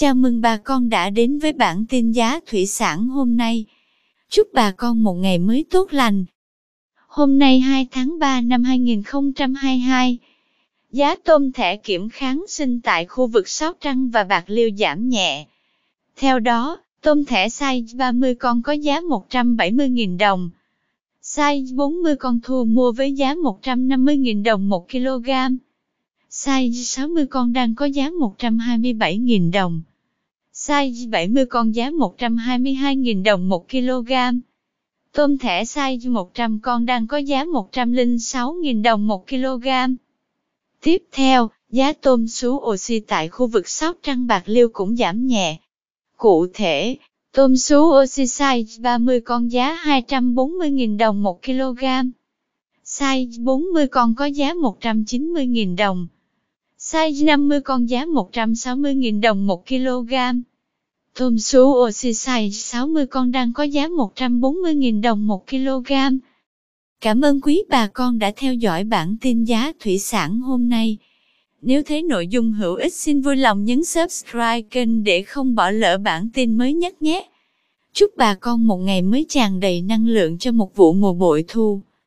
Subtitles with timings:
[0.00, 3.64] Chào mừng bà con đã đến với bản tin giá thủy sản hôm nay.
[4.30, 6.24] Chúc bà con một ngày mới tốt lành.
[7.06, 10.18] Hôm nay 2 tháng 3 năm 2022,
[10.92, 15.08] giá tôm thẻ kiểm kháng sinh tại khu vực Sóc Trăng và Bạc Liêu giảm
[15.08, 15.46] nhẹ.
[16.16, 20.50] Theo đó, tôm thẻ size 30 con có giá 170.000 đồng.
[21.22, 25.30] Size 40 con thu mua với giá 150.000 đồng 1 kg.
[26.30, 29.82] Size 60 con đang có giá 127.000 đồng.
[30.68, 34.12] Size 70 con giá 122.000 đồng 1 kg.
[35.12, 39.66] Tôm thẻ size 100 con đang có giá 106.000 đồng 1 kg.
[40.82, 45.26] Tiếp theo, giá tôm sú oxy tại khu vực Sóc Trăng Bạc Liêu cũng giảm
[45.26, 45.58] nhẹ.
[46.16, 46.96] Cụ thể,
[47.32, 51.84] tôm sú oxy size 30 con giá 240.000 đồng 1 kg.
[52.84, 56.06] Size 40 con có giá 190.000 đồng.
[56.78, 60.14] Size 50 con giá 160.000 đồng 1 kg.
[61.18, 65.92] Tôm sú oxy size 60 con đang có giá 140.000 đồng 1 kg.
[67.00, 70.96] Cảm ơn quý bà con đã theo dõi bản tin giá thủy sản hôm nay.
[71.62, 75.70] Nếu thấy nội dung hữu ích, xin vui lòng nhấn subscribe kênh để không bỏ
[75.70, 77.28] lỡ bản tin mới nhất nhé.
[77.92, 81.44] Chúc bà con một ngày mới tràn đầy năng lượng cho một vụ mùa bội
[81.48, 81.80] thu.